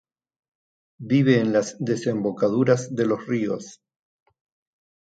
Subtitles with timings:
[1.03, 3.81] Vive en las desembocaduras de los ríos.